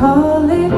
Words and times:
calling 0.00 0.69